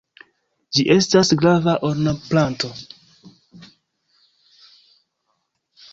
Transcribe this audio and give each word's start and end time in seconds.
Ĝi 0.77 0.85
estas 0.93 1.29
grava 1.41 1.75
ornamplanto. 1.91 2.71